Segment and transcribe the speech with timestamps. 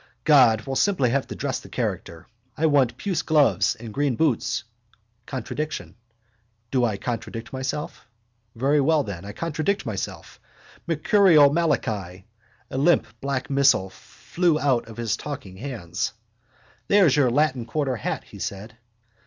[0.23, 2.25] God, we'll simply have to dress the character.
[2.57, 4.63] I want puce gloves and green boots.
[5.27, 5.93] Contradiction.
[6.71, 8.07] Do I contradict myself?
[8.55, 10.39] Very well then, I contradict myself.
[10.87, 12.25] Mercurial Malachi.
[12.71, 16.13] A limp black missile flew out of his talking hands.
[16.25, 16.47] —And
[16.87, 18.77] there's your Latin quarter hat, he said.